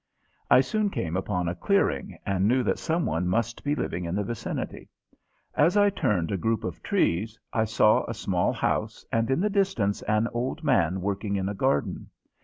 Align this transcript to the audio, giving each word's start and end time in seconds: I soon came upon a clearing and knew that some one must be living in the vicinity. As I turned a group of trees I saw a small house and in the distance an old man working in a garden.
I 0.49 0.61
soon 0.61 0.89
came 0.89 1.15
upon 1.15 1.47
a 1.47 1.53
clearing 1.53 2.17
and 2.25 2.47
knew 2.47 2.63
that 2.63 2.79
some 2.79 3.05
one 3.05 3.27
must 3.27 3.63
be 3.63 3.75
living 3.75 4.05
in 4.05 4.15
the 4.15 4.23
vicinity. 4.23 4.89
As 5.53 5.77
I 5.77 5.91
turned 5.91 6.31
a 6.31 6.37
group 6.37 6.63
of 6.63 6.81
trees 6.81 7.37
I 7.53 7.65
saw 7.65 8.05
a 8.07 8.13
small 8.15 8.51
house 8.51 9.05
and 9.11 9.29
in 9.29 9.41
the 9.41 9.49
distance 9.51 10.01
an 10.07 10.27
old 10.33 10.63
man 10.63 11.01
working 11.01 11.35
in 11.35 11.47
a 11.47 11.53
garden. 11.53 12.09